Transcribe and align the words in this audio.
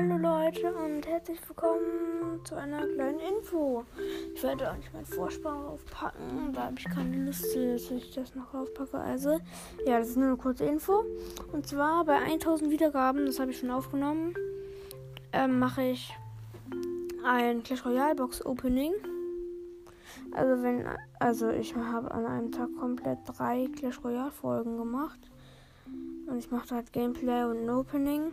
Leute 0.00 0.72
und 0.72 1.06
herzlich 1.06 1.38
willkommen 1.46 2.40
zu 2.44 2.54
einer 2.54 2.86
kleinen 2.86 3.20
Info. 3.20 3.84
Ich 4.34 4.42
werde 4.42 4.70
euch 4.70 4.90
meinen 4.92 5.04
Vorspann 5.04 5.66
aufpacken, 5.66 6.50
da 6.54 6.64
habe 6.64 6.76
ich 6.78 6.86
keine 6.86 7.26
Lust, 7.26 7.44
dass 7.54 7.90
ich 7.90 8.10
das 8.14 8.34
noch 8.34 8.54
aufpacke. 8.54 8.98
Also, 8.98 9.38
ja, 9.84 9.98
das 9.98 10.08
ist 10.08 10.16
nur 10.16 10.28
eine 10.28 10.36
kurze 10.38 10.64
Info. 10.64 11.04
Und 11.52 11.66
zwar 11.66 12.06
bei 12.06 12.14
1000 12.14 12.70
Wiedergaben, 12.70 13.26
das 13.26 13.38
habe 13.38 13.50
ich 13.50 13.58
schon 13.58 13.70
aufgenommen, 13.70 14.34
ähm, 15.30 15.58
mache 15.58 15.82
ich 15.82 16.10
ein 17.22 17.62
Clash 17.62 17.84
Royale 17.84 18.14
Box 18.14 18.44
Opening. 18.46 18.94
Also 20.32 20.62
wenn, 20.62 20.86
also 21.20 21.50
ich 21.50 21.76
habe 21.76 22.10
an 22.10 22.24
einem 22.24 22.50
Tag 22.50 22.70
komplett 22.80 23.18
drei 23.26 23.68
Clash 23.76 24.02
Royale 24.02 24.30
Folgen 24.30 24.78
gemacht. 24.78 25.20
Und 26.26 26.38
ich 26.38 26.50
mache 26.50 26.74
halt 26.74 26.92
Gameplay 26.94 27.44
und 27.44 27.64
ein 27.64 27.70
Opening. 27.70 28.32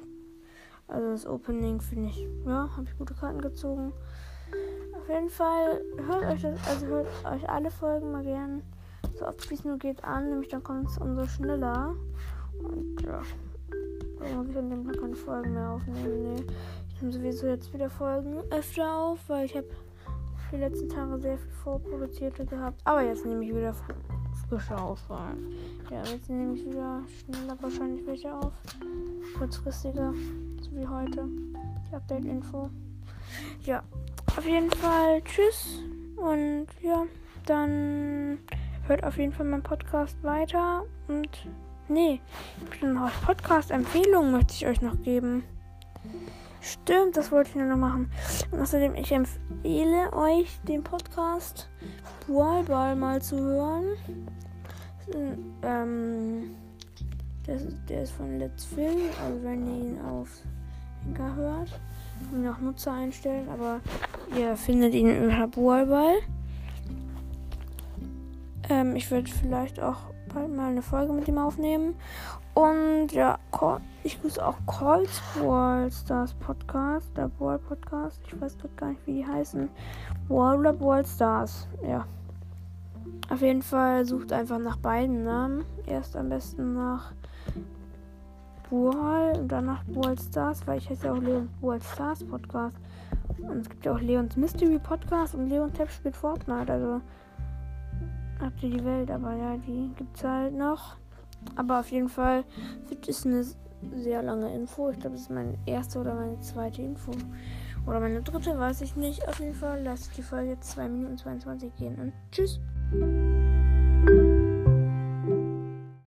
Also 0.90 1.12
das 1.12 1.28
Opening 1.28 1.80
finde 1.82 2.10
ich, 2.10 2.28
ja, 2.46 2.70
habe 2.76 2.84
ich 2.84 2.98
gute 2.98 3.14
Karten 3.14 3.42
gezogen. 3.42 3.94
Auf 4.98 5.08
jeden 5.08 5.30
Fall 5.30 5.82
hört 6.08 6.24
euch 6.26 6.42
das, 6.42 6.68
also 6.68 6.88
hört 6.88 7.08
euch 7.26 7.50
alle 7.50 7.72
Folgen 7.72 8.12
mal 8.12 8.24
gern 8.24 8.64
so 9.20 9.28
oft 9.28 9.50
wie 9.50 9.54
es 9.54 9.66
nur 9.66 9.78
geht 9.78 10.04
an, 10.04 10.30
nämlich 10.30 10.50
dann 10.50 10.64
kommt 10.64 10.90
es 10.90 10.98
umso 10.98 11.26
schneller. 11.28 11.96
Und 12.64 13.02
ja, 13.02 13.22
dann 14.20 14.38
muss 14.38 14.50
ich 14.50 14.58
an 14.58 14.70
dem 14.70 14.86
Tag 14.86 15.00
keine 15.00 15.16
Folgen 15.16 15.54
mehr 15.54 15.70
aufnehmen. 15.72 16.36
Nee. 16.36 16.44
Ich 16.90 17.02
nehme 17.02 17.14
sowieso 17.14 17.48
jetzt 17.48 17.74
wieder 17.74 17.90
Folgen 17.90 18.40
öfter 18.52 18.94
auf, 18.94 19.20
weil 19.28 19.46
ich 19.46 19.56
habe 19.56 19.68
die 20.52 20.58
letzten 20.58 20.90
Tage 20.90 21.20
sehr 21.20 21.38
viel 21.38 21.52
vorproduzierte 21.52 22.46
gehabt. 22.46 22.82
Aber 22.84 23.02
jetzt 23.02 23.26
nehme 23.26 23.44
ich 23.44 23.56
wieder 23.56 23.74
frische 24.48 24.78
auf. 24.78 25.00
Ja, 25.10 26.04
jetzt 26.04 26.30
nehme 26.30 26.56
ich 26.56 26.66
wieder 26.66 27.04
schneller 27.08 27.58
wahrscheinlich 27.62 28.06
welche 28.06 28.34
auf. 28.34 28.54
Kurzfristiger 29.38 30.14
wie 30.72 30.88
heute. 30.88 31.28
Die 31.89 31.95
Update-Info. 31.95 32.70
Ja, 33.64 33.84
auf 34.36 34.45
jeden 34.45 34.72
Fall 34.72 35.22
tschüss. 35.23 35.84
Und 36.16 36.67
ja, 36.81 37.06
dann 37.45 38.39
hört 38.88 39.03
auf 39.03 39.17
jeden 39.17 39.31
Fall 39.31 39.45
mein 39.45 39.64
Podcast 39.64 40.22
weiter. 40.23 40.84
Und 41.08 41.30
nee, 41.88 42.22
Podcast-Empfehlungen 43.25 44.31
möchte 44.31 44.53
ich 44.53 44.67
euch 44.67 44.81
noch 44.81 45.02
geben. 45.02 45.44
Stimmt, 46.62 47.16
das 47.16 47.31
wollte 47.31 47.52
ich 47.52 47.56
nur 47.56 47.66
noch 47.66 47.78
machen. 47.78 48.12
Und 48.52 48.59
außerdem, 48.59 48.95
ich 48.95 49.12
empfehle 49.12 50.12
euch 50.14 50.59
den 50.67 50.84
Podcast 50.84 51.70
Ballball 52.28 52.95
mal 52.95 53.22
zu 53.22 53.40
hören. 53.40 53.86
Ähm, 55.64 56.56
das, 57.45 57.64
der 57.88 58.03
ist 58.03 58.12
von 58.12 58.38
Let's 58.38 58.66
Film, 58.66 59.00
also 59.23 59.44
wenn 59.44 59.66
ihr 59.66 59.90
ihn 59.90 60.02
auf 60.02 60.30
Hört. 61.17 61.80
Kann 62.30 62.44
man 62.44 62.53
auch 62.53 62.59
Nutzer 62.59 62.94
einstellen, 62.94 63.47
aber 63.50 63.80
ihr 64.38 64.55
findet 64.55 64.94
ihn 64.94 65.23
über 65.23 65.47
Bullball. 65.47 66.16
Ähm, 68.69 68.95
ich 68.95 69.09
werde 69.09 69.30
vielleicht 69.30 69.80
auch 69.80 69.97
bald 70.33 70.56
mal 70.56 70.69
eine 70.69 70.81
Folge 70.81 71.14
mit 71.14 71.28
ihm 71.28 71.38
aufnehmen. 71.38 71.95
Und 72.53 73.11
ja, 73.11 73.39
ich 74.03 74.22
grüße 74.22 74.45
auch 74.45 74.58
Colts 74.66 75.22
Brawl 75.33 75.89
Stars 75.91 76.33
Podcast, 76.33 77.09
der 77.16 77.30
Brawl 77.30 77.59
Podcast. 77.59 78.22
Ich 78.28 78.39
weiß 78.39 78.58
gerade 78.58 78.73
gar 78.75 78.89
nicht, 78.89 79.08
wie 79.08 79.13
die 79.13 79.25
heißen. 79.25 79.69
Brawl 80.28 80.59
oder 80.59 80.73
Brawl 80.73 81.06
Stars, 81.06 81.67
ja. 81.88 82.06
Auf 83.30 83.41
jeden 83.41 83.61
Fall 83.61 84.06
sucht 84.06 84.34
einfach 84.34 84.59
nach 84.59 84.78
beiden 84.78 85.23
Namen. 85.23 85.63
Erst 85.86 86.16
am 86.16 86.30
besten 86.30 86.73
nach 86.73 87.13
Brawl 88.70 89.38
und 89.38 89.48
danach 89.48 89.84
Brawl 89.86 90.17
Stars, 90.17 90.66
weil 90.67 90.78
ich 90.78 90.89
heiße 90.89 91.08
ja 91.08 91.14
auch 91.14 91.22
Leon 91.22 91.50
Brawl 91.59 91.81
Stars 91.81 92.23
Podcast. 92.23 92.78
Und 93.38 93.62
es 93.62 93.69
gibt 93.69 93.85
ja 93.85 93.94
auch 93.94 94.00
Leons 94.00 94.35
Mystery 94.35 94.80
Podcast 94.80 95.35
und 95.35 95.47
Leon 95.47 95.74
Tab 95.74 95.90
spielt 95.90 96.16
Fortnite. 96.16 96.72
Also 96.72 97.02
habt 98.40 98.63
ihr 98.63 98.69
die 98.69 98.85
Welt, 98.85 99.12
aber 99.12 99.34
ja, 99.34 99.57
die 99.57 99.91
gibt 99.96 100.18
es 100.18 100.24
halt 100.24 100.53
noch. 100.56 100.96
Aber 101.56 101.80
auf 101.80 101.91
jeden 101.91 102.09
Fall 102.09 102.44
ist 103.07 103.25
eine 103.25 103.44
sehr 103.96 104.22
lange 104.22 104.53
Info. 104.53 104.90
Ich 104.90 105.00
glaube, 105.00 105.16
das 105.16 105.24
ist 105.24 105.31
meine 105.31 105.57
erste 105.66 106.00
oder 106.00 106.13
meine 106.16 106.40
zweite 106.41 106.81
Info. 106.81 107.12
Oder 107.88 108.00
meine 108.00 108.22
dritte, 108.22 108.59
weiß 108.59 108.81
ich 108.81 108.96
nicht. 108.96 109.28
Auf 109.28 109.40
jeden 109.40 109.56
Fall 109.56 109.84
lasst 109.84 110.16
die 110.18 110.22
Folge 110.22 110.51
jetzt 110.51 110.72
2 110.72 110.90
Minuten 110.90 111.18
22 111.18 111.75
gehen 111.75 111.96
und 112.00 112.13
tschüss. 112.31 112.59